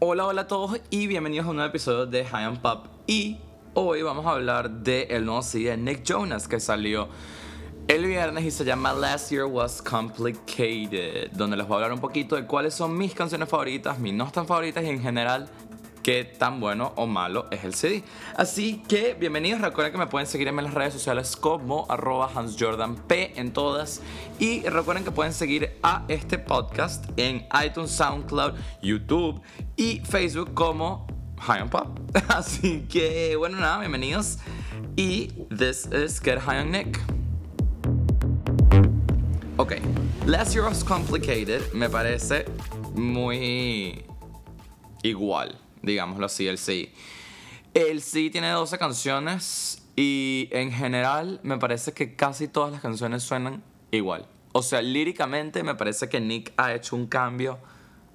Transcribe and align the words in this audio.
Hola, 0.00 0.26
hola 0.26 0.42
a 0.42 0.48
todos 0.48 0.80
y 0.90 1.06
bienvenidos 1.06 1.46
a 1.46 1.50
un 1.50 1.56
nuevo 1.56 1.70
episodio 1.70 2.04
de 2.04 2.24
High 2.24 2.44
and 2.44 2.60
Pop. 2.60 2.86
Y 3.06 3.38
hoy 3.74 4.02
vamos 4.02 4.26
a 4.26 4.30
hablar 4.30 4.68
del 4.68 5.06
el 5.08 5.24
nuevo 5.24 5.40
CD 5.40 5.70
de 5.70 5.76
Nick 5.76 6.02
Jonas 6.02 6.48
que 6.48 6.58
salió 6.58 7.08
el 7.86 8.04
viernes 8.04 8.44
y 8.44 8.50
se 8.50 8.64
llama 8.64 8.92
Last 8.92 9.30
Year 9.30 9.44
Was 9.44 9.80
Complicated, 9.80 11.30
donde 11.30 11.56
les 11.56 11.68
voy 11.68 11.74
a 11.74 11.76
hablar 11.76 11.92
un 11.92 12.00
poquito 12.00 12.34
de 12.34 12.44
cuáles 12.44 12.74
son 12.74 12.98
mis 12.98 13.14
canciones 13.14 13.48
favoritas, 13.48 14.00
mis 14.00 14.12
no 14.12 14.28
tan 14.32 14.48
favoritas 14.48 14.82
y 14.82 14.88
en 14.88 15.00
general 15.00 15.48
qué 16.04 16.22
tan 16.24 16.60
bueno 16.60 16.92
o 16.96 17.06
malo 17.06 17.46
es 17.50 17.64
el 17.64 17.74
CD. 17.74 18.04
Así 18.36 18.82
que 18.86 19.14
bienvenidos, 19.14 19.62
recuerden 19.62 19.90
que 19.90 19.98
me 19.98 20.06
pueden 20.06 20.26
seguir 20.28 20.46
en 20.48 20.56
las 20.56 20.74
redes 20.74 20.92
sociales 20.92 21.34
como 21.34 21.86
arroba 21.88 22.30
hansjordanp 22.32 23.10
en 23.10 23.52
todas 23.54 24.02
y 24.38 24.62
recuerden 24.64 25.02
que 25.02 25.10
pueden 25.10 25.32
seguir 25.32 25.78
a 25.82 26.04
este 26.08 26.38
podcast 26.38 27.06
en 27.16 27.46
iTunes, 27.64 27.90
SoundCloud, 27.92 28.52
YouTube 28.82 29.40
y 29.76 30.00
Facebook 30.00 30.52
como 30.52 31.06
High 31.40 31.62
on 31.62 31.70
Pop. 31.70 31.98
Así 32.28 32.82
que 32.82 33.34
bueno, 33.36 33.58
nada, 33.58 33.78
bienvenidos 33.78 34.38
y 34.96 35.28
this 35.56 35.86
is 35.86 36.20
Get 36.20 36.38
High 36.38 36.60
on 36.60 36.70
Nick. 36.70 37.00
Ok, 39.56 39.76
Last 40.26 40.52
Year 40.52 40.66
Was 40.66 40.84
Complicated 40.84 41.72
me 41.72 41.88
parece 41.88 42.44
muy 42.94 44.04
igual 45.02 45.63
digámoslo 45.84 46.26
así, 46.26 46.46
el 46.46 46.58
sí. 46.58 46.92
El 47.74 48.02
sí 48.02 48.30
tiene 48.30 48.50
12 48.50 48.78
canciones 48.78 49.82
y 49.96 50.48
en 50.52 50.72
general 50.72 51.40
me 51.42 51.58
parece 51.58 51.92
que 51.92 52.14
casi 52.14 52.48
todas 52.48 52.72
las 52.72 52.80
canciones 52.80 53.22
suenan 53.22 53.62
igual. 53.90 54.26
O 54.52 54.62
sea, 54.62 54.82
líricamente 54.82 55.62
me 55.62 55.74
parece 55.74 56.08
que 56.08 56.20
Nick 56.20 56.52
ha 56.56 56.74
hecho 56.74 56.94
un 56.94 57.06
cambio 57.06 57.58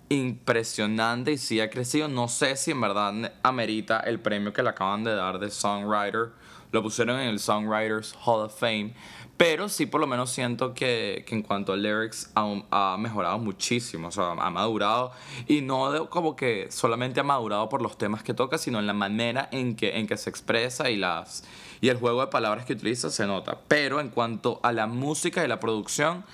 impresionante 0.09 1.33
y 1.33 1.37
sí 1.37 1.59
ha 1.59 1.69
crecido. 1.69 2.07
No 2.07 2.27
sé 2.27 2.55
si 2.55 2.71
en 2.71 2.81
verdad 2.81 3.33
amerita 3.43 3.99
el 3.99 4.19
premio 4.19 4.53
que 4.53 4.63
le 4.63 4.69
acaban 4.69 5.03
de 5.03 5.15
dar 5.15 5.39
de 5.39 5.49
Songwriter. 5.49 6.31
Lo 6.71 6.83
pusieron 6.83 7.19
en 7.19 7.29
el 7.29 7.39
Songwriters 7.39 8.15
Hall 8.23 8.45
of 8.45 8.59
Fame. 8.59 8.93
Pero 9.39 9.69
sí, 9.69 9.85
por 9.85 10.01
lo 10.01 10.07
menos 10.07 10.31
siento 10.31 10.73
que, 10.73 11.23
que 11.25 11.33
en 11.33 11.43
cuanto 11.43 11.71
a 11.71 11.77
lyrics 11.77 12.29
ha, 12.35 12.97
mejorado 12.99 13.39
muchísimo, 13.39 14.09
o 14.09 14.11
sea, 14.11 14.31
ha 14.31 14.49
madurado. 14.49 15.13
Y 15.47 15.61
no 15.61 16.09
como 16.09 16.35
que 16.35 16.67
solamente 16.69 17.21
ha 17.21 17.23
madurado 17.23 17.69
por 17.69 17.81
los 17.81 17.97
temas 17.97 18.21
que 18.21 18.33
toca, 18.33 18.57
sino 18.57 18.79
en 18.79 18.85
la 18.85 18.93
manera 18.93 19.47
en 19.53 19.77
que, 19.77 19.97
en 19.97 20.07
que 20.07 20.17
se 20.17 20.29
expresa 20.29 20.89
y, 20.89 20.97
las, 20.97 21.45
y 21.79 21.87
el 21.87 21.95
juego 21.95 22.19
de 22.19 22.27
palabras 22.27 22.65
que 22.65 22.73
utiliza 22.73 23.09
se 23.09 23.25
nota. 23.27 23.59
Pero 23.69 24.01
en 24.01 24.09
cuanto 24.09 24.59
a 24.61 24.73
la 24.73 24.87
música 24.87 25.45
y 25.45 25.47
la 25.47 25.61
producción, 25.61 26.25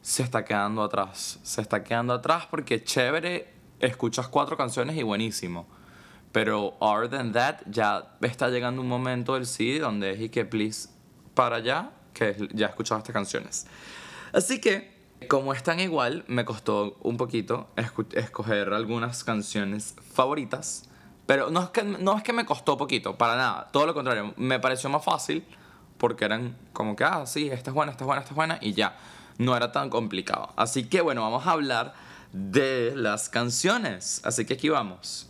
se 0.00 0.22
está 0.22 0.44
quedando 0.44 0.84
atrás. 0.84 1.40
Se 1.42 1.60
está 1.60 1.82
quedando 1.82 2.14
atrás 2.14 2.46
porque 2.48 2.84
chévere, 2.84 3.52
escuchas 3.80 4.28
cuatro 4.28 4.56
canciones 4.56 4.96
y 4.96 5.02
buenísimo. 5.02 5.66
Pero 6.36 6.76
other 6.80 7.08
than 7.08 7.32
that, 7.32 7.60
ya 7.64 8.14
está 8.20 8.50
llegando 8.50 8.82
un 8.82 8.88
momento 8.88 9.36
del 9.36 9.46
CD 9.46 9.78
donde 9.78 10.10
es 10.10 10.20
y 10.20 10.28
que 10.28 10.44
please 10.44 10.90
para 11.32 11.56
allá 11.56 11.92
que 12.12 12.36
ya 12.52 12.66
he 12.66 12.68
escuchado 12.68 12.98
estas 12.98 13.14
canciones. 13.14 13.66
Así 14.34 14.60
que, 14.60 15.16
como 15.30 15.54
están 15.54 15.80
igual, 15.80 16.26
me 16.26 16.44
costó 16.44 16.98
un 17.00 17.16
poquito 17.16 17.70
escoger 18.12 18.74
algunas 18.74 19.24
canciones 19.24 19.94
favoritas. 20.12 20.90
Pero 21.24 21.48
no 21.48 21.62
es, 21.62 21.70
que, 21.70 21.82
no 21.82 22.18
es 22.18 22.22
que 22.22 22.34
me 22.34 22.44
costó 22.44 22.76
poquito, 22.76 23.16
para 23.16 23.36
nada. 23.36 23.68
Todo 23.72 23.86
lo 23.86 23.94
contrario, 23.94 24.34
me 24.36 24.60
pareció 24.60 24.90
más 24.90 25.02
fácil 25.02 25.42
porque 25.96 26.26
eran 26.26 26.54
como 26.74 26.96
que, 26.96 27.04
ah, 27.04 27.24
sí, 27.24 27.48
esta 27.48 27.70
es 27.70 27.74
buena, 27.74 27.92
esta 27.92 28.04
es 28.04 28.06
buena, 28.06 28.20
esta 28.20 28.32
es 28.32 28.36
buena, 28.36 28.58
y 28.60 28.74
ya. 28.74 28.94
No 29.38 29.56
era 29.56 29.72
tan 29.72 29.88
complicado. 29.88 30.52
Así 30.56 30.84
que 30.84 31.00
bueno, 31.00 31.22
vamos 31.22 31.46
a 31.46 31.52
hablar 31.52 31.94
de 32.34 32.92
las 32.94 33.30
canciones. 33.30 34.20
Así 34.22 34.44
que 34.44 34.52
aquí 34.52 34.68
vamos. 34.68 35.26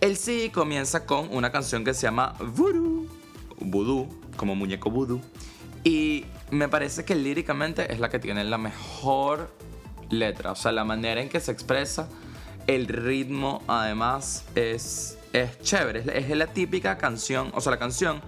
El 0.00 0.16
sí 0.16 0.48
comienza 0.48 1.04
con 1.04 1.28
una 1.30 1.52
canción 1.52 1.84
que 1.84 1.92
se 1.92 2.02
llama 2.02 2.34
Voodoo. 2.38 3.06
Voodoo 3.58 4.08
como 4.38 4.54
muñeco 4.54 4.90
voodoo. 4.90 5.20
Y 5.84 6.24
me 6.50 6.68
parece 6.68 7.04
que 7.04 7.14
líricamente 7.14 7.92
es 7.92 8.00
la 8.00 8.08
que 8.08 8.18
tiene 8.18 8.42
la 8.44 8.56
mejor 8.56 9.54
letra. 10.08 10.52
O 10.52 10.56
sea, 10.56 10.72
la 10.72 10.84
manera 10.84 11.20
en 11.20 11.28
que 11.28 11.38
se 11.38 11.52
expresa, 11.52 12.08
el 12.66 12.88
ritmo 12.88 13.62
además 13.68 14.46
es, 14.54 15.18
es 15.34 15.60
chévere. 15.60 16.04
Es, 16.18 16.30
la 16.30 16.46
típica 16.46 16.96
canción, 16.96 17.52
o 17.54 17.60
sea, 17.60 17.72
la 17.72 17.78
canción 17.78 18.22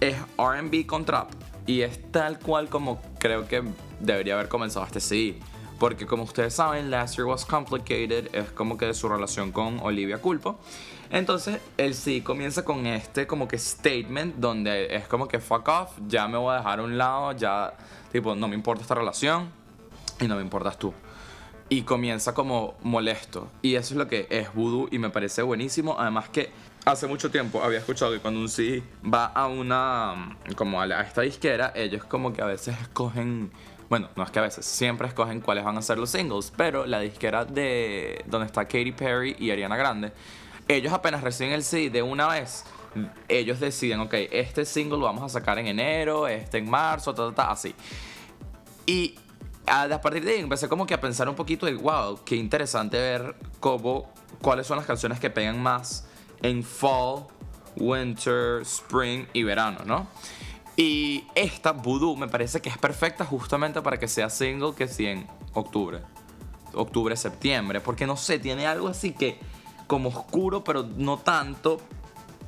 es 0.00 0.16
RB 0.36 0.86
con 0.86 1.04
trap. 1.04 1.30
Y 1.68 1.82
es 1.82 2.10
tal 2.10 2.40
cual 2.40 2.68
como 2.68 3.00
creo 3.20 3.46
que 3.46 3.62
debería 4.00 4.34
haber 4.34 4.48
comenzado 4.48 4.84
este 4.84 4.98
CD. 4.98 5.38
Porque 5.78 6.06
como 6.06 6.24
ustedes 6.24 6.54
saben, 6.54 6.90
Last 6.90 7.16
Year 7.16 7.26
Was 7.26 7.44
Complicated 7.44 8.34
es 8.34 8.50
como 8.50 8.76
que 8.76 8.86
de 8.86 8.94
su 8.94 9.08
relación 9.08 9.52
con 9.52 9.78
Olivia 9.80 10.18
Culpo. 10.18 10.58
Entonces, 11.10 11.60
el 11.76 11.94
sí 11.94 12.20
comienza 12.20 12.64
con 12.64 12.86
este 12.86 13.26
como 13.26 13.46
que 13.48 13.58
statement 13.58 14.36
donde 14.36 14.94
es 14.94 15.06
como 15.06 15.28
que 15.28 15.38
fuck 15.38 15.68
off, 15.68 15.90
ya 16.08 16.26
me 16.28 16.36
voy 16.38 16.54
a 16.54 16.58
dejar 16.58 16.80
a 16.80 16.82
un 16.82 16.98
lado, 16.98 17.32
ya 17.32 17.74
tipo, 18.12 18.34
no 18.34 18.48
me 18.48 18.54
importa 18.54 18.82
esta 18.82 18.94
relación 18.94 19.50
y 20.20 20.26
no 20.26 20.36
me 20.36 20.42
importas 20.42 20.78
tú. 20.78 20.92
Y 21.68 21.82
comienza 21.82 22.32
como 22.32 22.76
molesto. 22.82 23.48
Y 23.60 23.74
eso 23.74 23.94
es 23.94 23.98
lo 23.98 24.06
que 24.06 24.26
es 24.30 24.54
voodoo 24.54 24.88
y 24.90 24.98
me 24.98 25.10
parece 25.10 25.42
buenísimo. 25.42 25.96
Además 25.98 26.28
que 26.28 26.50
hace 26.84 27.08
mucho 27.08 27.30
tiempo 27.30 27.62
había 27.62 27.78
escuchado 27.78 28.12
que 28.12 28.20
cuando 28.20 28.40
un 28.40 28.48
sí 28.48 28.82
va 29.02 29.26
a 29.26 29.48
una, 29.48 30.36
como 30.54 30.80
a, 30.80 31.02
esta 31.02 31.22
disquera, 31.22 31.72
ellos 31.74 32.04
como 32.04 32.32
que 32.32 32.42
a 32.42 32.46
veces 32.46 32.76
escogen 32.80 33.50
bueno, 33.88 34.08
no 34.16 34.24
es 34.24 34.32
que 34.32 34.40
a 34.40 34.42
veces, 34.42 34.66
siempre 34.66 35.06
escogen 35.06 35.40
cuáles 35.40 35.62
van 35.62 35.78
a 35.78 35.82
ser 35.82 35.96
los 35.96 36.10
singles, 36.10 36.52
pero 36.56 36.86
la 36.86 36.98
disquera 36.98 37.44
de 37.44 38.24
donde 38.26 38.46
está 38.46 38.64
Katy 38.64 38.90
Perry 38.90 39.36
y 39.38 39.52
Ariana 39.52 39.76
Grande 39.76 40.12
ellos 40.68 40.92
apenas 40.92 41.22
reciben 41.22 41.52
el 41.52 41.62
CD 41.62 41.90
de 41.90 42.02
una 42.02 42.28
vez, 42.28 42.64
ellos 43.28 43.60
deciden, 43.60 44.00
ok, 44.00 44.14
este 44.30 44.64
single 44.64 44.98
lo 44.98 45.04
vamos 45.04 45.22
a 45.22 45.28
sacar 45.28 45.58
en 45.58 45.66
enero, 45.66 46.28
este 46.28 46.58
en 46.58 46.68
marzo, 46.68 47.14
ta, 47.14 47.28
ta, 47.28 47.34
ta, 47.34 47.50
así. 47.50 47.74
Y 48.86 49.18
a 49.66 50.00
partir 50.00 50.24
de 50.24 50.32
ahí 50.32 50.40
empecé 50.40 50.68
como 50.68 50.86
que 50.86 50.94
a 50.94 51.00
pensar 51.00 51.28
un 51.28 51.34
poquito 51.34 51.66
de, 51.66 51.74
wow, 51.74 52.20
qué 52.24 52.36
interesante 52.36 52.98
ver 52.98 53.34
cómo, 53.60 54.12
cuáles 54.40 54.66
son 54.66 54.76
las 54.76 54.86
canciones 54.86 55.20
que 55.20 55.30
pegan 55.30 55.62
más 55.62 56.06
en 56.42 56.62
fall, 56.62 57.26
winter, 57.76 58.62
spring 58.62 59.26
y 59.32 59.42
verano, 59.42 59.80
¿no? 59.84 60.06
Y 60.76 61.24
esta, 61.34 61.72
Voodoo, 61.72 62.16
me 62.16 62.28
parece 62.28 62.60
que 62.60 62.68
es 62.68 62.76
perfecta 62.76 63.24
justamente 63.24 63.80
para 63.80 63.98
que 63.98 64.08
sea 64.08 64.28
single 64.28 64.74
que 64.74 64.88
sí 64.88 65.06
en 65.06 65.26
octubre. 65.54 66.02
Octubre, 66.74 67.16
septiembre. 67.16 67.80
Porque 67.80 68.06
no 68.06 68.16
sé, 68.16 68.38
tiene 68.38 68.66
algo 68.66 68.88
así 68.88 69.12
que 69.12 69.38
como 69.86 70.08
oscuro, 70.08 70.64
pero 70.64 70.82
no 70.96 71.18
tanto. 71.18 71.80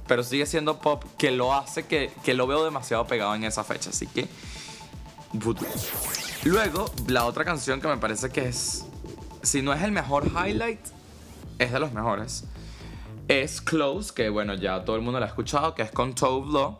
Pero 0.07 0.23
sigue 0.23 0.47
siendo 0.47 0.79
pop 0.79 1.05
que 1.19 1.31
lo 1.31 1.53
hace 1.55 1.87
que, 1.87 2.11
que 2.25 2.35
lo 2.35 2.47
veo 2.47 2.65
demasiado 2.65 3.07
pegado 3.07 3.35
en 3.35 3.45
esa 3.45 3.65
fecha. 3.65 3.91
Así 3.91 4.07
que. 4.07 4.29
Luego, 6.45 6.91
la 7.07 7.27
otra 7.27 7.45
canción 7.45 7.81
que 7.81 7.89
me 7.89 7.99
parece 7.99 8.31
que 8.31 8.49
es. 8.49 8.87
Si 9.43 9.63
no 9.63 9.73
es 9.73 9.83
el 9.83 9.93
mejor 9.93 10.27
highlight, 10.27 10.81
es 11.59 11.73
de 11.73 11.81
los 11.81 11.93
mejores. 11.93 12.45
Es 13.29 13.61
Close, 13.61 14.13
que 14.15 14.31
bueno, 14.31 14.55
ya 14.55 14.85
todo 14.85 14.97
el 14.97 15.03
mundo 15.03 15.21
la 15.21 15.27
ha 15.27 15.29
escuchado, 15.29 15.75
que 15.75 15.83
es 15.83 15.91
con 15.91 16.15
Tove 16.15 16.51
Lo. 16.51 16.79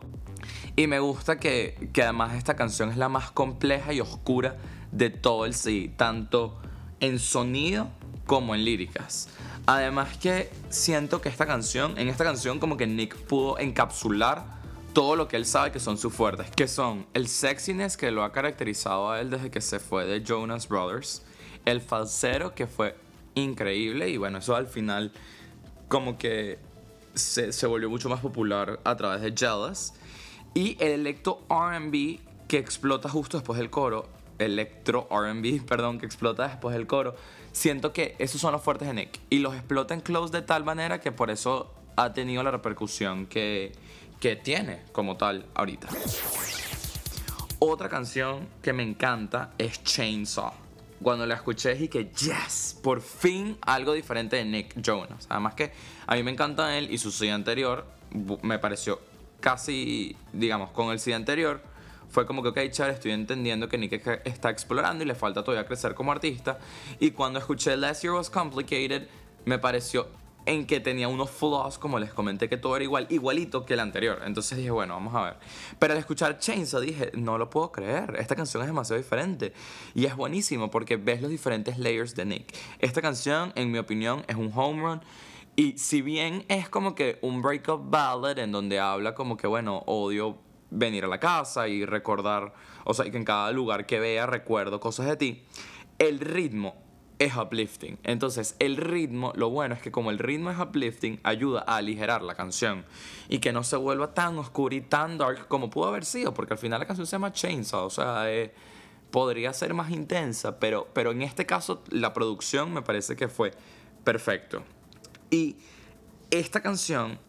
Y 0.75 0.87
me 0.87 0.99
gusta 0.99 1.39
que, 1.39 1.89
que 1.93 2.03
además 2.03 2.33
esta 2.35 2.55
canción 2.55 2.89
es 2.89 2.97
la 2.97 3.09
más 3.09 3.31
compleja 3.31 3.93
y 3.93 4.01
oscura 4.01 4.57
de 4.91 5.09
todo 5.09 5.45
el 5.45 5.53
CD, 5.53 5.91
tanto 5.95 6.57
en 6.99 7.19
sonido 7.19 7.89
como 8.25 8.55
en 8.55 8.63
líricas. 8.63 9.29
Además 9.65 10.17
que 10.17 10.49
siento 10.69 11.21
que 11.21 11.29
esta 11.29 11.45
canción, 11.45 11.97
en 11.97 12.09
esta 12.09 12.23
canción 12.23 12.59
como 12.59 12.77
que 12.77 12.87
Nick 12.87 13.15
pudo 13.15 13.59
encapsular 13.59 14.59
todo 14.93 15.15
lo 15.15 15.27
que 15.27 15.37
él 15.37 15.45
sabe 15.45 15.71
que 15.71 15.79
son 15.79 15.97
sus 15.97 16.13
fuertes, 16.13 16.49
que 16.51 16.67
son 16.67 17.05
el 17.13 17.27
sexiness 17.27 17.95
que 17.95 18.11
lo 18.11 18.23
ha 18.23 18.31
caracterizado 18.31 19.11
a 19.11 19.21
él 19.21 19.29
desde 19.29 19.51
que 19.51 19.61
se 19.61 19.79
fue 19.79 20.05
de 20.05 20.23
Jonas 20.23 20.67
Brothers, 20.67 21.23
el 21.65 21.81
falsero 21.81 22.55
que 22.55 22.67
fue 22.67 22.95
increíble 23.35 24.09
y 24.09 24.17
bueno, 24.17 24.39
eso 24.39 24.55
al 24.55 24.67
final 24.67 25.11
como 25.87 26.17
que 26.17 26.59
se, 27.13 27.53
se 27.53 27.67
volvió 27.67 27.89
mucho 27.89 28.09
más 28.09 28.19
popular 28.19 28.79
a 28.83 28.95
través 28.95 29.21
de 29.21 29.33
Jealous 29.35 29.93
y 30.53 30.75
el 30.79 30.91
electro 30.91 31.41
RB 31.49 32.19
que 32.47 32.57
explota 32.57 33.07
justo 33.09 33.37
después 33.37 33.59
del 33.59 33.69
coro, 33.69 34.09
electro 34.39 35.07
RB, 35.11 35.65
perdón, 35.67 35.99
que 35.99 36.05
explota 36.05 36.47
después 36.47 36.75
del 36.75 36.87
coro 36.87 37.15
siento 37.51 37.93
que 37.93 38.15
esos 38.19 38.39
son 38.39 38.53
los 38.53 38.61
fuertes 38.61 38.87
de 38.87 38.93
Nick. 38.93 39.19
Y 39.29 39.39
los 39.39 39.53
explota 39.55 39.93
en 39.93 40.01
Close 40.01 40.31
de 40.31 40.41
tal 40.41 40.63
manera 40.63 40.99
que 40.99 41.11
por 41.11 41.29
eso 41.29 41.73
ha 41.95 42.13
tenido 42.13 42.43
la 42.43 42.51
repercusión 42.51 43.25
que, 43.25 43.73
que 44.19 44.35
tiene 44.35 44.83
como 44.91 45.17
tal 45.17 45.45
ahorita. 45.53 45.89
Otra 47.59 47.89
canción 47.89 48.47
que 48.61 48.71
me 48.71 48.83
encanta 48.83 49.51
es 49.57 49.83
Chainsaw. 49.83 50.53
Cuando 51.01 51.25
la 51.25 51.35
escuché 51.35 51.73
dije 51.73 51.89
que, 51.89 52.05
yes, 52.09 52.77
por 52.81 53.01
fin 53.01 53.57
algo 53.61 53.93
diferente 53.93 54.35
de 54.35 54.45
Nick 54.45 54.81
Jonas. 54.81 55.27
Además 55.29 55.55
que 55.55 55.71
a 56.07 56.15
mí 56.15 56.23
me 56.23 56.31
encanta 56.31 56.77
él 56.77 56.91
y 56.91 56.97
su 56.97 57.11
CD 57.11 57.31
anterior 57.31 57.85
me 58.41 58.59
pareció 58.59 58.99
casi, 59.39 60.17
digamos, 60.33 60.71
con 60.71 60.91
el 60.91 60.99
CD 60.99 61.15
anterior 61.15 61.61
fue 62.09 62.25
como 62.25 62.41
que, 62.43 62.49
ok, 62.49 62.59
chévere, 62.71 62.93
estoy 62.95 63.11
entendiendo 63.11 63.69
que 63.69 63.77
Nick 63.77 63.93
está 64.25 64.49
explorando 64.49 65.03
y 65.03 65.07
le 65.07 65.15
falta 65.15 65.43
todavía 65.43 65.65
crecer 65.65 65.93
como 65.93 66.11
artista. 66.11 66.59
Y 66.99 67.11
cuando 67.11 67.39
escuché 67.39 67.77
Last 67.77 68.03
Year 68.03 68.13
Was 68.13 68.29
Complicated, 68.29 69.07
me 69.45 69.59
pareció 69.59 70.07
en 70.45 70.65
que 70.65 70.79
tenía 70.79 71.07
unos 71.07 71.29
flaws, 71.29 71.77
como 71.77 71.99
les 71.99 72.11
comenté, 72.11 72.49
que 72.49 72.57
todo 72.57 72.75
era 72.75 72.83
igual, 72.83 73.05
igualito 73.09 73.65
que 73.65 73.75
el 73.75 73.79
anterior. 73.79 74.21
Entonces 74.25 74.57
dije, 74.57 74.71
bueno, 74.71 74.95
vamos 74.95 75.13
a 75.13 75.23
ver. 75.23 75.37
Pero 75.77 75.93
al 75.93 75.99
escuchar 75.99 76.39
Chainsaw 76.39 76.81
dije, 76.81 77.11
no 77.13 77.37
lo 77.37 77.49
puedo 77.49 77.71
creer, 77.71 78.15
esta 78.17 78.35
canción 78.35 78.63
es 78.63 78.67
demasiado 78.67 78.99
diferente. 78.99 79.53
Y 79.93 80.05
es 80.05 80.15
buenísimo 80.15 80.71
porque 80.71 80.97
ves 80.97 81.21
los 81.21 81.29
diferentes 81.29 81.77
layers 81.77 82.15
de 82.15 82.25
Nick. 82.25 82.55
Esta 82.79 83.01
canción, 83.01 83.51
en 83.55 83.71
mi 83.71 83.77
opinión, 83.77 84.23
es 84.27 84.35
un 84.35 84.51
home 84.55 84.81
run. 84.81 85.01
Y 85.55 85.77
si 85.77 86.01
bien 86.01 86.45
es 86.47 86.69
como 86.69 86.95
que 86.95 87.19
un 87.21 87.41
breakup 87.41 87.89
ballad 87.89 88.39
en 88.39 88.51
donde 88.51 88.79
habla 88.79 89.13
como 89.13 89.37
que, 89.37 89.45
bueno, 89.45 89.83
odio 89.85 90.37
venir 90.71 91.05
a 91.05 91.07
la 91.07 91.19
casa 91.19 91.67
y 91.67 91.85
recordar, 91.85 92.53
o 92.83 92.93
sea, 92.93 93.09
que 93.09 93.17
en 93.17 93.25
cada 93.25 93.51
lugar 93.51 93.85
que 93.85 93.99
vea 93.99 94.25
recuerdo 94.25 94.79
cosas 94.79 95.07
de 95.07 95.17
ti, 95.17 95.43
el 95.97 96.19
ritmo 96.19 96.75
es 97.19 97.35
uplifting. 97.35 97.99
Entonces, 98.03 98.55
el 98.59 98.77
ritmo, 98.77 99.33
lo 99.35 99.49
bueno 99.49 99.75
es 99.75 99.81
que 99.81 99.91
como 99.91 100.09
el 100.09 100.19
ritmo 100.19 100.51
es 100.51 100.59
uplifting, 100.59 101.19
ayuda 101.23 101.65
a 101.67 101.75
aligerar 101.77 102.21
la 102.21 102.33
canción 102.33 102.85
y 103.27 103.39
que 103.39 103.51
no 103.51 103.63
se 103.63 103.75
vuelva 103.75 104.13
tan 104.13 104.37
oscura 104.37 104.75
y 104.75 104.81
tan 104.81 105.17
dark 105.17 105.47
como 105.49 105.69
pudo 105.69 105.87
haber 105.87 106.05
sido, 106.05 106.33
porque 106.33 106.53
al 106.53 106.59
final 106.59 106.79
la 106.79 106.85
canción 106.85 107.05
se 107.05 107.11
llama 107.11 107.33
Chainsaw, 107.33 107.85
o 107.85 107.89
sea, 107.89 108.31
eh, 108.31 108.53
podría 109.11 109.51
ser 109.53 109.73
más 109.73 109.91
intensa, 109.91 110.59
pero, 110.59 110.87
pero 110.93 111.11
en 111.11 111.21
este 111.21 111.45
caso 111.45 111.83
la 111.89 112.13
producción 112.13 112.73
me 112.73 112.81
parece 112.81 113.17
que 113.17 113.27
fue 113.27 113.51
perfecto. 114.05 114.63
Y 115.29 115.57
esta 116.31 116.61
canción 116.61 117.19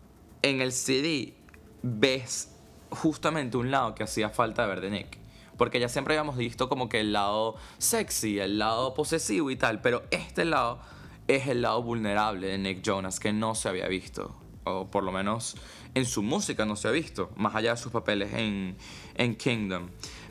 en 0.43 0.61
el 0.61 0.73
CD 0.73 1.35
ves 1.83 2.50
justamente 2.91 3.57
un 3.57 3.71
lado 3.71 3.95
que 3.95 4.03
hacía 4.03 4.31
falta 4.31 4.67
ver 4.67 4.81
de 4.81 4.91
Nick 4.91 5.21
porque 5.61 5.79
ya 5.79 5.91
siempre 5.91 6.15
habíamos 6.15 6.39
visto 6.39 6.71
como 6.71 6.89
que 6.89 7.01
el 7.01 7.13
lado 7.13 7.55
sexy, 7.77 8.39
el 8.39 8.59
lado 8.59 8.95
posesivo 8.95 9.51
y 9.51 9.57
tal, 9.57 9.83
pero 9.83 10.05
este 10.11 10.47
lado 10.47 10.81
es 11.29 11.49
el 11.49 11.61
lado 11.61 11.83
vulnerable 11.83 12.47
de 12.47 12.57
Nick 12.57 12.81
Jonas 12.81 13.21
que 13.21 13.35
no 13.35 13.55
se 13.55 13.69
había 13.69 13.87
visto, 13.87 14.35
o 14.65 14.87
por 14.87 15.05
lo 15.05 15.13
menos 15.13 15.59
en 15.95 16.07
su 16.07 16.23
música 16.23 16.65
no 16.65 16.77
se 16.77 16.89
ha 16.89 16.93
visto, 16.93 17.29
más 17.37 17.55
allá 17.55 17.73
de 17.73 17.77
sus 17.77 17.93
papeles 17.93 18.33
en, 18.33 18.75
en 19.17 19.37
Kingdom. 19.37 19.91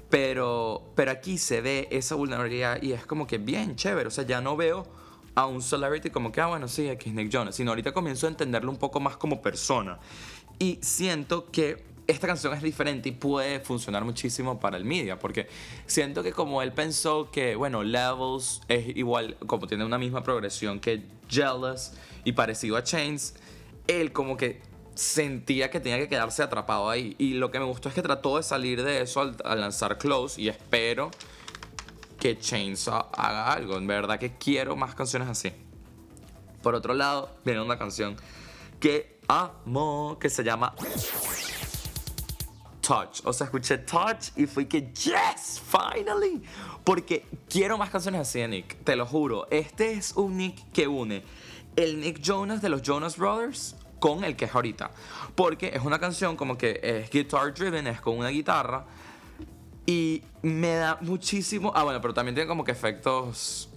Pero, 0.09 0.91
pero 0.95 1.11
aquí 1.11 1.37
se 1.37 1.61
ve 1.61 1.87
esa 1.91 2.15
vulnerabilidad 2.15 2.81
y 2.81 2.93
es 2.93 3.05
como 3.05 3.27
que 3.27 3.37
bien 3.37 3.75
chévere, 3.75 4.07
o 4.07 4.11
sea, 4.11 4.25
ya 4.25 4.41
no 4.41 4.57
veo 4.57 4.87
a 5.35 5.45
un 5.45 5.61
celebrity 5.61 6.09
como 6.09 6.31
que, 6.31 6.41
ah, 6.41 6.47
bueno, 6.47 6.67
sí, 6.67 6.89
aquí 6.89 7.09
es 7.09 7.15
Nick 7.15 7.29
Jonas, 7.29 7.55
sino 7.55 7.69
ahorita 7.69 7.91
comienzo 7.91 8.25
a 8.25 8.31
entenderlo 8.31 8.71
un 8.71 8.77
poco 8.77 8.99
más 8.99 9.15
como 9.15 9.43
persona. 9.43 9.99
Y 10.57 10.79
siento 10.81 11.51
que 11.51 11.85
esta 12.09 12.25
canción 12.25 12.53
es 12.53 12.63
diferente 12.63 13.09
y 13.09 13.11
puede 13.11 13.59
funcionar 13.59 14.03
muchísimo 14.03 14.59
para 14.59 14.77
el 14.77 14.83
media, 14.83 15.19
porque 15.19 15.47
siento 15.85 16.23
que 16.23 16.31
como 16.31 16.63
él 16.63 16.73
pensó 16.73 17.29
que, 17.29 17.55
bueno, 17.55 17.83
Levels 17.83 18.61
es 18.67 18.97
igual, 18.97 19.37
como 19.45 19.67
tiene 19.67 19.85
una 19.85 19.99
misma 19.99 20.23
progresión 20.23 20.79
que 20.79 21.03
Jealous 21.29 21.91
y 22.23 22.31
parecido 22.31 22.77
a 22.77 22.83
Chains, 22.83 23.35
él 23.87 24.11
como 24.11 24.37
que 24.37 24.59
sentía 24.95 25.69
que 25.69 25.79
tenía 25.79 25.99
que 25.99 26.07
quedarse 26.07 26.41
atrapado 26.41 26.89
ahí. 26.89 27.15
Y 27.19 27.33
lo 27.33 27.51
que 27.51 27.59
me 27.59 27.65
gustó 27.65 27.89
es 27.89 27.95
que 27.95 28.01
trató 28.01 28.37
de 28.37 28.43
salir 28.43 28.83
de 28.83 29.01
eso 29.01 29.21
al, 29.21 29.61
lanzar 29.61 29.99
Close 29.99 30.41
y 30.41 30.49
espero 30.49 31.11
que 32.19 32.39
Chains 32.39 32.87
haga 32.87 33.53
algo. 33.53 33.77
En 33.77 33.85
verdad 33.85 34.17
que 34.17 34.35
quiero 34.35 34.75
más 34.75 34.95
canciones 34.95 35.29
así. 35.29 35.51
Por 36.63 36.73
otro 36.73 36.95
lado, 36.95 37.37
viene 37.45 37.61
una 37.61 37.77
canción 37.77 38.17
que 38.79 39.19
amo, 39.27 40.17
que 40.19 40.29
se 40.29 40.43
llama 40.43 40.73
Touch. 42.89 43.21
O 43.23 43.31
sea, 43.31 43.45
escuché 43.45 43.77
Touch 43.77 44.31
y 44.35 44.47
fui 44.47 44.65
que, 44.65 44.91
yes, 44.93 45.61
finally. 45.61 46.41
Porque 46.83 47.23
quiero 47.47 47.77
más 47.77 47.91
canciones 47.91 48.21
así 48.21 48.39
de 48.39 48.47
Nick, 48.47 48.83
te 48.83 48.95
lo 48.95 49.05
juro. 49.05 49.47
Este 49.51 49.91
es 49.91 50.13
un 50.13 50.37
Nick 50.37 50.71
que 50.71 50.87
une 50.87 51.23
el 51.75 52.01
Nick 52.01 52.19
Jonas 52.19 52.63
de 52.63 52.69
los 52.69 52.81
Jonas 52.81 53.15
Brothers 53.15 53.75
con 53.99 54.23
el 54.23 54.35
que 54.35 54.45
es 54.45 54.55
ahorita. 54.55 54.89
Porque 55.35 55.67
es 55.71 55.83
una 55.83 55.99
canción 55.99 56.35
como 56.35 56.57
que 56.57 56.79
es 56.81 57.11
guitar 57.11 57.53
driven, 57.53 57.85
es 57.85 58.01
con 58.01 58.17
una 58.17 58.29
guitarra. 58.29 58.87
Y 59.85 60.23
me 60.41 60.73
da 60.73 60.97
muchísimo. 61.01 61.71
Ah, 61.75 61.83
bueno, 61.83 62.01
pero 62.01 62.15
también 62.15 62.33
tiene 62.33 62.47
como 62.47 62.63
que 62.63 62.71
efectos 62.71 63.69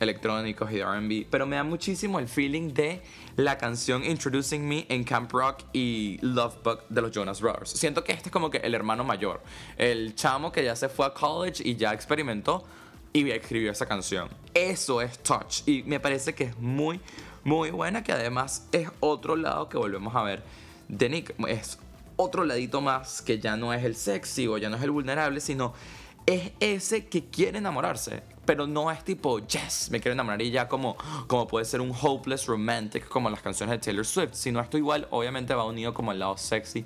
electrónicos 0.00 0.72
y 0.72 0.76
de 0.76 0.84
RB. 0.84 1.26
Pero 1.30 1.46
me 1.46 1.56
da 1.56 1.62
muchísimo 1.62 2.18
el 2.18 2.26
feeling 2.26 2.72
de 2.72 3.02
la 3.36 3.56
canción 3.58 4.04
Introducing 4.04 4.66
Me 4.66 4.86
en 4.88 5.04
Camp 5.04 5.30
Rock 5.30 5.60
y 5.72 6.18
Love 6.22 6.56
Bug 6.64 6.80
de 6.88 7.02
los 7.02 7.12
Jonas 7.12 7.40
Brothers. 7.40 7.70
Siento 7.70 8.02
que 8.02 8.12
este 8.12 8.30
es 8.30 8.32
como 8.32 8.50
que 8.50 8.58
el 8.58 8.74
hermano 8.74 9.04
mayor, 9.04 9.42
el 9.76 10.14
chamo 10.14 10.50
que 10.50 10.64
ya 10.64 10.74
se 10.74 10.88
fue 10.88 11.06
a 11.06 11.14
college 11.14 11.62
y 11.64 11.76
ya 11.76 11.92
experimentó 11.92 12.64
y 13.12 13.30
escribió 13.30 13.70
esa 13.70 13.86
canción. 13.86 14.28
Eso 14.54 15.00
es 15.00 15.18
Touch 15.22 15.66
y 15.66 15.82
me 15.84 16.00
parece 16.00 16.34
que 16.34 16.44
es 16.44 16.58
muy, 16.58 17.00
muy 17.44 17.70
buena, 17.70 18.02
que 18.02 18.12
además 18.12 18.68
es 18.72 18.88
otro 19.00 19.36
lado 19.36 19.68
que 19.68 19.78
volvemos 19.78 20.14
a 20.14 20.22
ver 20.22 20.42
de 20.88 21.08
Nick. 21.08 21.34
Es 21.46 21.78
otro 22.16 22.44
ladito 22.44 22.80
más 22.80 23.22
que 23.22 23.38
ya 23.38 23.56
no 23.56 23.72
es 23.72 23.84
el 23.84 23.96
sexy 23.96 24.46
o 24.46 24.58
ya 24.58 24.68
no 24.68 24.76
es 24.76 24.82
el 24.82 24.90
vulnerable, 24.90 25.40
sino 25.40 25.74
es 26.26 26.52
ese 26.60 27.06
que 27.06 27.26
quiere 27.26 27.58
enamorarse, 27.58 28.22
pero 28.44 28.66
no 28.66 28.90
es 28.90 29.04
tipo, 29.04 29.38
yes, 29.46 29.90
me 29.90 30.00
quiero 30.00 30.12
enamorar 30.12 30.42
y 30.42 30.50
ya 30.50 30.68
como, 30.68 30.96
como 31.26 31.46
puede 31.46 31.64
ser 31.64 31.80
un 31.80 31.92
hopeless 32.00 32.46
romantic 32.46 33.08
como 33.08 33.30
las 33.30 33.40
canciones 33.40 33.72
de 33.72 33.78
Taylor 33.78 34.06
Swift, 34.06 34.34
sino 34.34 34.60
esto 34.60 34.78
igual 34.78 35.06
obviamente 35.10 35.54
va 35.54 35.64
unido 35.64 35.94
como 35.94 36.12
el 36.12 36.18
lado 36.18 36.36
sexy 36.36 36.84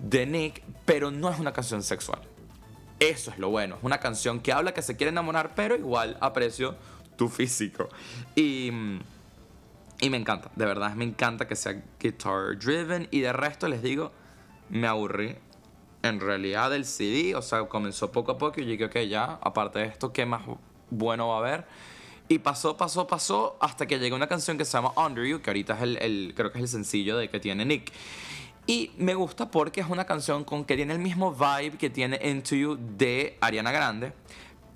de 0.00 0.26
Nick, 0.26 0.62
pero 0.84 1.10
no 1.10 1.30
es 1.30 1.38
una 1.38 1.52
canción 1.52 1.82
sexual. 1.82 2.20
Eso 2.98 3.30
es 3.30 3.38
lo 3.38 3.50
bueno, 3.50 3.76
es 3.76 3.84
una 3.84 3.98
canción 3.98 4.40
que 4.40 4.52
habla 4.52 4.72
que 4.72 4.82
se 4.82 4.96
quiere 4.96 5.10
enamorar, 5.10 5.54
pero 5.54 5.76
igual 5.76 6.16
aprecio 6.20 6.76
tu 7.16 7.28
físico. 7.28 7.88
Y, 8.34 8.70
y 10.00 10.10
me 10.10 10.16
encanta, 10.16 10.50
de 10.56 10.64
verdad, 10.64 10.94
me 10.94 11.04
encanta 11.04 11.46
que 11.46 11.56
sea 11.56 11.82
guitar 12.00 12.58
driven 12.58 13.08
y 13.10 13.20
de 13.20 13.32
resto 13.32 13.68
les 13.68 13.82
digo, 13.82 14.12
me 14.70 14.86
aburrí 14.86 15.36
en 16.08 16.20
realidad 16.20 16.74
el 16.74 16.84
CD, 16.84 17.34
o 17.34 17.42
sea, 17.42 17.64
comenzó 17.64 18.12
poco 18.12 18.32
a 18.32 18.38
poco 18.38 18.60
y 18.60 18.64
dije, 18.64 18.86
ok, 18.86 18.98
ya, 19.08 19.38
aparte 19.42 19.80
de 19.80 19.86
esto, 19.86 20.12
¿qué 20.12 20.26
más 20.26 20.42
bueno 20.90 21.28
va 21.28 21.36
a 21.36 21.38
haber? 21.38 21.64
Y 22.28 22.40
pasó, 22.40 22.76
pasó, 22.76 23.06
pasó 23.06 23.56
hasta 23.60 23.86
que 23.86 23.98
llegó 23.98 24.16
una 24.16 24.26
canción 24.26 24.58
que 24.58 24.64
se 24.64 24.72
llama 24.72 24.92
Under 24.96 25.24
You, 25.24 25.40
que 25.40 25.50
ahorita 25.50 25.74
es 25.74 25.82
el, 26.00 26.32
creo 26.34 26.50
que 26.50 26.58
es 26.58 26.62
el 26.62 26.68
sencillo 26.68 27.16
de 27.16 27.30
que 27.30 27.38
tiene 27.38 27.64
Nick. 27.64 27.92
Y 28.66 28.90
me 28.98 29.14
gusta 29.14 29.48
porque 29.50 29.80
es 29.80 29.88
una 29.88 30.06
canción 30.06 30.42
con 30.42 30.64
que 30.64 30.74
tiene 30.74 30.92
el 30.92 30.98
mismo 30.98 31.32
vibe 31.32 31.78
que 31.78 31.88
tiene 31.88 32.18
Into 32.22 32.56
You 32.56 32.78
de 32.96 33.38
Ariana 33.40 33.70
Grande, 33.70 34.12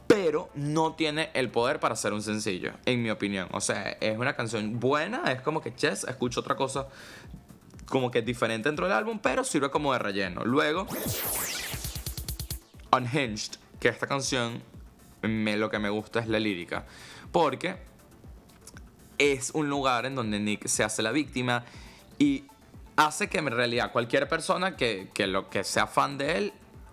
pero 0.06 0.48
no 0.54 0.94
tiene 0.94 1.30
el 1.34 1.50
poder 1.50 1.80
para 1.80 1.96
ser 1.96 2.12
un 2.12 2.22
sencillo, 2.22 2.72
en 2.84 3.02
mi 3.02 3.10
opinión. 3.10 3.48
O 3.52 3.60
sea, 3.60 3.96
es 4.00 4.16
una 4.16 4.36
canción 4.36 4.78
buena, 4.78 5.32
es 5.32 5.40
como 5.40 5.60
que, 5.60 5.74
chess, 5.74 6.04
escucho 6.04 6.40
otra 6.40 6.54
cosa 6.54 6.86
como 7.90 8.10
que 8.10 8.22
diferente 8.22 8.70
dentro 8.70 8.86
del 8.86 8.96
álbum, 8.96 9.18
pero 9.20 9.44
sirve 9.44 9.70
como 9.70 9.92
de 9.92 9.98
relleno. 9.98 10.44
Luego, 10.44 10.86
Unhinged, 12.96 13.56
que 13.78 13.88
esta 13.88 14.06
canción 14.06 14.62
me, 15.20 15.58
lo 15.58 15.68
que 15.68 15.78
me 15.78 15.90
gusta 15.90 16.20
es 16.20 16.28
la 16.28 16.38
lírica, 16.38 16.86
porque 17.32 17.76
es 19.18 19.50
un 19.50 19.68
lugar 19.68 20.06
en 20.06 20.14
donde 20.14 20.40
Nick 20.40 20.66
se 20.66 20.82
hace 20.82 21.02
la 21.02 21.12
víctima 21.12 21.64
y 22.18 22.44
hace 22.96 23.28
que 23.28 23.38
en 23.38 23.50
realidad 23.50 23.92
cualquier 23.92 24.28
persona 24.28 24.76
que, 24.76 25.10
que 25.12 25.26
lo 25.26 25.50
que 25.50 25.64
sea 25.64 25.86
fan 25.86 26.16
de 26.16 26.38
él 26.38 26.52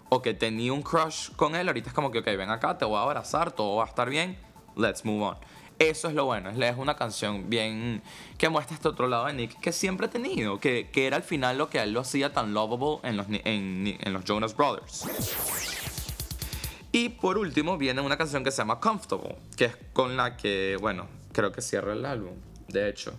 o 0.10 0.22
que 0.22 0.34
tenía 0.34 0.74
un 0.74 0.82
crush 0.82 1.32
con 1.36 1.56
él, 1.56 1.68
ahorita 1.68 1.90
es 1.90 1.94
como 1.94 2.12
que, 2.12 2.20
ok, 2.20 2.26
ven 2.26 2.50
acá, 2.50 2.78
te 2.78 2.86
voy 2.86 2.98
a 2.98 3.04
abrazar, 3.04 3.52
todo 3.52 3.78
va 3.78 3.84
a 3.84 3.88
estar 3.88 4.10
bien, 4.10 4.38
let's 4.76 5.06
move 5.06 5.24
on. 5.24 5.38
Eso 5.80 6.08
es 6.08 6.16
lo 6.16 6.26
bueno, 6.26 6.50
es 6.50 6.78
una 6.78 6.96
canción 6.96 7.50
bien 7.50 8.02
que 8.38 8.50
muestra 8.50 8.76
este 8.76 8.88
otro 8.88 9.08
lado 9.08 9.28
de 9.28 9.34
Nick 9.34 9.60
que 9.60 9.72
siempre 9.72 10.08
ha 10.08 10.10
tenido, 10.10 10.60
que, 10.60 10.90
que 10.92 11.06
era 11.06 11.18
al 11.18 11.24
final 11.24 11.58
lo 11.58 11.70
que 11.70 11.80
él 11.80 11.92
lo 11.94 12.00
hacía 12.00 12.34
tan 12.34 12.54
lovable 12.54 13.00
en 13.08 13.16
los, 13.16 13.28
en 13.30 14.14
los 14.14 14.26
Jonas 14.26 14.56
Brothers. 14.56 15.06
Y 16.92 17.10
por 17.10 17.38
último 17.38 17.78
viene 17.78 18.02
una 18.02 18.18
canción 18.18 18.44
que 18.44 18.50
se 18.50 18.58
llama 18.58 18.80
Comfortable, 18.80 19.36
que 19.56 19.66
es 19.66 19.78
con 19.94 20.18
la 20.18 20.36
que, 20.36 20.78
bueno, 20.82 21.08
creo 21.32 21.52
que 21.52 21.62
cierra 21.62 21.94
el 21.94 22.04
álbum, 22.06 22.34
de 22.68 22.90
hecho. 22.90 23.14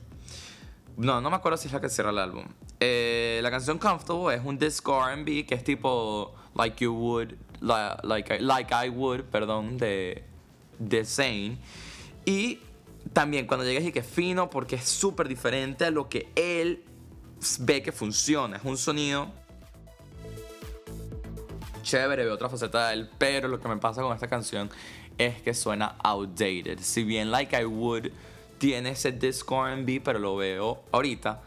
No, 0.96 1.20
no 1.20 1.30
me 1.30 1.36
acuerdo 1.36 1.58
si 1.58 1.68
es 1.68 1.72
la 1.72 1.80
que 1.80 1.88
cierra 1.88 2.10
el 2.10 2.18
álbum. 2.18 2.44
Eh, 2.80 3.38
la 3.40 3.52
canción 3.52 3.78
Comfortable 3.78 4.34
es 4.34 4.44
un 4.44 4.58
disco 4.58 5.00
RB 5.00 5.46
que 5.46 5.54
es 5.54 5.62
tipo 5.62 6.34
Like 6.56 6.84
You 6.84 6.92
Would, 6.92 7.34
like, 7.60 8.40
like, 8.40 8.74
I 8.74 8.88
Would, 8.88 9.24
perdón, 9.30 9.78
de, 9.78 10.24
de 10.80 11.04
Zane. 11.04 11.58
Y 12.28 12.60
también 13.14 13.46
cuando 13.46 13.64
llegas 13.64 13.84
y 13.84 13.90
que 13.90 14.02
fino 14.02 14.50
porque 14.50 14.76
es 14.76 14.84
súper 14.84 15.28
diferente 15.28 15.86
a 15.86 15.90
lo 15.90 16.10
que 16.10 16.28
él 16.36 16.84
ve 17.60 17.82
que 17.82 17.90
funciona. 17.90 18.58
Es 18.58 18.64
un 18.64 18.76
sonido 18.76 19.28
chévere, 21.82 22.26
ve 22.26 22.30
otra 22.30 22.50
faceta 22.50 22.88
de 22.88 22.94
él, 22.96 23.10
pero 23.16 23.48
lo 23.48 23.58
que 23.58 23.68
me 23.68 23.78
pasa 23.78 24.02
con 24.02 24.14
esta 24.14 24.28
canción 24.28 24.68
es 25.16 25.40
que 25.40 25.54
suena 25.54 25.96
outdated. 26.04 26.80
Si 26.80 27.02
bien 27.02 27.30
Like 27.30 27.58
I 27.58 27.64
Would 27.64 28.10
tiene 28.58 28.90
ese 28.90 29.10
disco 29.10 29.66
R&B, 29.66 30.02
pero 30.04 30.18
lo 30.18 30.36
veo 30.36 30.82
ahorita. 30.92 31.40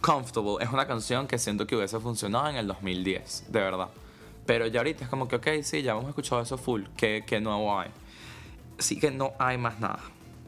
Comfortable 0.00 0.56
es 0.60 0.72
una 0.72 0.88
canción 0.88 1.28
que 1.28 1.38
siento 1.38 1.68
que 1.68 1.76
hubiese 1.76 2.00
funcionado 2.00 2.48
en 2.48 2.56
el 2.56 2.66
2010, 2.66 3.44
de 3.46 3.60
verdad. 3.60 3.90
Pero 4.44 4.66
ya 4.66 4.80
ahorita 4.80 5.04
es 5.04 5.08
como 5.08 5.28
que, 5.28 5.36
ok, 5.36 5.46
sí, 5.62 5.82
ya 5.82 5.92
hemos 5.92 6.08
escuchado 6.08 6.42
eso 6.42 6.58
full, 6.58 6.82
que, 6.96 7.22
que 7.24 7.40
nuevo 7.40 7.78
hay? 7.78 7.90
Así 8.78 8.98
que 8.98 9.10
no 9.10 9.34
hay 9.38 9.58
más 9.58 9.78
nada. 9.80 10.00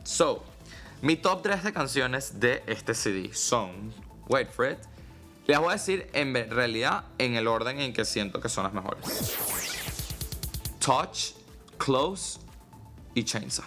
So, 0.04 0.44
Mi 1.04 1.16
top 1.16 1.42
3 1.42 1.64
de 1.64 1.72
canciones 1.74 2.40
de 2.40 2.62
este 2.66 2.94
CD 2.94 3.34
son. 3.34 3.92
Wait 4.26 4.50
for 4.50 4.70
it. 4.70 4.78
Les 5.46 5.58
voy 5.58 5.68
a 5.68 5.72
decir 5.72 6.08
en 6.14 6.32
realidad 6.50 7.04
en 7.18 7.34
el 7.34 7.46
orden 7.46 7.78
en 7.78 7.92
que 7.92 8.06
siento 8.06 8.40
que 8.40 8.48
son 8.48 8.64
las 8.64 8.72
mejores: 8.72 9.36
Touch, 10.78 11.34
Close 11.76 12.40
y 13.14 13.22
Chainsaw. 13.22 13.66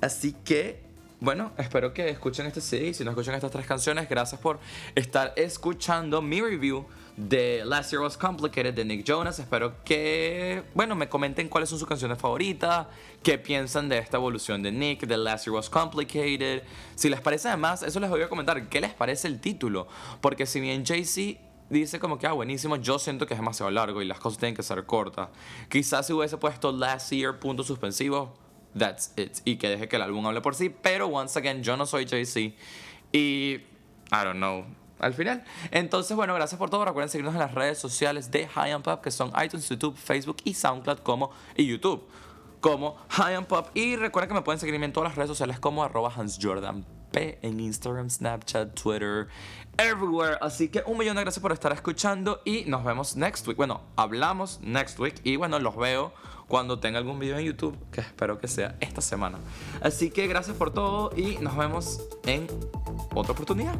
Así 0.00 0.34
que 0.44 0.87
bueno, 1.20 1.50
espero 1.58 1.92
que 1.92 2.08
escuchen 2.08 2.46
este 2.46 2.60
CD. 2.60 2.94
Si 2.94 3.04
no 3.04 3.10
escuchan 3.10 3.34
estas 3.34 3.50
tres 3.50 3.66
canciones, 3.66 4.08
gracias 4.08 4.40
por 4.40 4.60
estar 4.94 5.32
escuchando 5.34 6.22
mi 6.22 6.40
review 6.40 6.86
de 7.16 7.64
Last 7.64 7.90
Year 7.90 8.02
Was 8.02 8.16
Complicated 8.16 8.72
de 8.72 8.84
Nick 8.84 9.04
Jonas. 9.04 9.40
Espero 9.40 9.82
que, 9.84 10.62
bueno, 10.74 10.94
me 10.94 11.08
comenten 11.08 11.48
cuáles 11.48 11.70
son 11.70 11.80
sus 11.80 11.88
canciones 11.88 12.18
favoritas, 12.18 12.86
qué 13.24 13.36
piensan 13.36 13.88
de 13.88 13.98
esta 13.98 14.16
evolución 14.16 14.62
de 14.62 14.70
Nick, 14.70 15.08
de 15.08 15.16
Last 15.16 15.46
Year 15.46 15.56
Was 15.56 15.68
Complicated. 15.68 16.62
Si 16.94 17.08
les 17.08 17.20
parece 17.20 17.48
además, 17.48 17.82
eso 17.82 17.98
les 17.98 18.10
voy 18.10 18.22
a 18.22 18.28
comentar, 18.28 18.68
qué 18.68 18.80
les 18.80 18.94
parece 18.94 19.26
el 19.26 19.40
título. 19.40 19.88
Porque 20.20 20.46
si 20.46 20.60
bien 20.60 20.86
Jay-Z 20.86 21.40
dice 21.68 21.98
como 21.98 22.20
que, 22.20 22.28
ah, 22.28 22.32
buenísimo, 22.32 22.76
yo 22.76 23.00
siento 23.00 23.26
que 23.26 23.34
es 23.34 23.40
demasiado 23.40 23.72
largo 23.72 24.02
y 24.02 24.04
las 24.04 24.20
cosas 24.20 24.38
tienen 24.38 24.54
que 24.54 24.62
ser 24.62 24.86
cortas. 24.86 25.30
Quizás 25.68 26.06
si 26.06 26.12
hubiese 26.12 26.36
puesto 26.36 26.70
Last 26.70 27.10
Year, 27.10 27.40
punto 27.40 27.64
suspensivo 27.64 28.47
that's 28.76 29.12
it. 29.16 29.38
Y 29.44 29.56
que 29.56 29.68
deje 29.68 29.88
que 29.88 29.96
el 29.96 30.02
álbum 30.02 30.26
hable 30.26 30.40
por 30.40 30.54
sí. 30.54 30.70
Pero, 30.70 31.06
once 31.06 31.38
again, 31.38 31.62
yo 31.62 31.76
no 31.76 31.86
soy 31.86 32.06
Jay-Z. 32.06 32.54
Y, 33.12 33.18
I 33.18 33.64
don't 34.10 34.36
know, 34.36 34.64
al 34.98 35.14
final. 35.14 35.44
Entonces, 35.70 36.16
bueno, 36.16 36.34
gracias 36.34 36.58
por 36.58 36.70
todo. 36.70 36.84
Recuerden 36.84 37.08
seguirnos 37.08 37.34
en 37.34 37.40
las 37.40 37.54
redes 37.54 37.78
sociales 37.78 38.30
de 38.30 38.46
High 38.48 38.72
and 38.72 38.84
Pop, 38.84 39.02
que 39.02 39.10
son 39.10 39.32
iTunes, 39.42 39.68
YouTube, 39.68 39.96
Facebook 39.96 40.38
y 40.44 40.54
SoundCloud 40.54 40.98
como 40.98 41.30
y 41.56 41.66
YouTube 41.66 42.06
como 42.60 42.96
High 43.10 43.36
and 43.36 43.46
Pop. 43.46 43.68
Y 43.74 43.96
recuerden 43.96 44.28
que 44.28 44.34
me 44.34 44.42
pueden 44.42 44.58
seguir 44.58 44.74
en 44.74 44.92
todas 44.92 45.10
las 45.10 45.16
redes 45.16 45.28
sociales 45.28 45.58
como 45.60 45.84
arroba 45.84 46.10
P 47.10 47.38
en 47.42 47.60
Instagram, 47.60 48.10
Snapchat, 48.10 48.74
Twitter, 48.80 49.28
everywhere. 49.76 50.36
Así 50.40 50.68
que 50.68 50.82
un 50.86 50.98
millón 50.98 51.16
de 51.16 51.22
gracias 51.22 51.42
por 51.42 51.52
estar 51.52 51.72
escuchando 51.72 52.40
y 52.44 52.64
nos 52.66 52.84
vemos 52.84 53.16
next 53.16 53.46
week. 53.46 53.56
Bueno, 53.56 53.82
hablamos 53.96 54.60
next 54.62 54.98
week 54.98 55.20
y 55.24 55.36
bueno, 55.36 55.58
los 55.58 55.76
veo 55.76 56.12
cuando 56.48 56.80
tenga 56.80 56.98
algún 56.98 57.18
video 57.18 57.38
en 57.38 57.44
YouTube, 57.44 57.76
que 57.92 58.00
espero 58.00 58.38
que 58.38 58.48
sea 58.48 58.76
esta 58.80 59.00
semana. 59.00 59.38
Así 59.82 60.10
que 60.10 60.26
gracias 60.26 60.56
por 60.56 60.72
todo 60.72 61.10
y 61.16 61.36
nos 61.38 61.56
vemos 61.56 62.00
en 62.24 62.46
otra 63.14 63.32
oportunidad. 63.32 63.78